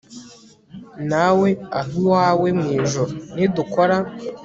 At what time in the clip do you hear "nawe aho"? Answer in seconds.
1.09-1.93